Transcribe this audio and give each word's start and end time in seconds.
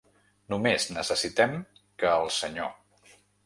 Només 0.53 0.87
necessitem 0.95 1.55
que 2.05 2.17
el 2.23 2.33
senyor. 2.41 2.77